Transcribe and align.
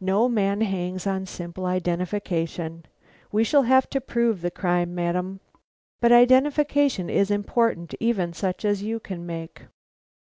"No 0.00 0.28
man 0.28 0.60
hangs 0.60 1.04
on 1.04 1.26
simple 1.26 1.66
identification. 1.66 2.84
We 3.32 3.42
shall 3.42 3.64
have 3.64 3.90
to 3.90 4.00
prove 4.00 4.40
the 4.40 4.52
crime, 4.52 4.94
madam, 4.94 5.40
but 6.00 6.12
identification 6.12 7.10
is 7.10 7.28
important; 7.28 7.92
even 7.98 8.34
such 8.34 8.64
as 8.64 8.84
you 8.84 9.00
can 9.00 9.26
make." 9.26 9.64